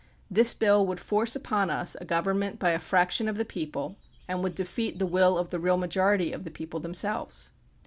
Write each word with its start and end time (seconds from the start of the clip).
This 0.31 0.55
bill 0.55 0.83
would 0.87 0.99
force 0.99 1.35
upon 1.35 1.69
us 1.69 1.95
a 2.01 2.05
government 2.05 2.57
by 2.57 2.71
a 2.71 2.79
fraction 2.79 3.27
of 3.29 3.37
the 3.37 3.45
peo 3.45 3.67
ple 3.69 3.97
and 4.27 4.41
would 4.41 4.55
defeat 4.55 4.97
the 4.97 5.05
will 5.05 5.37
of 5.37 5.49
the 5.51 5.59
real 5.59 5.77
majority 5.77 6.31
of 6.31 6.43
the 6.43 6.49
people 6.49 6.79
themselves. 6.79 7.51